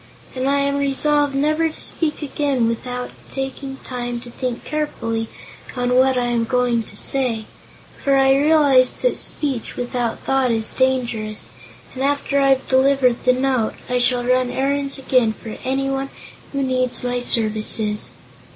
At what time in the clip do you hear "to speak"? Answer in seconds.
1.69-2.23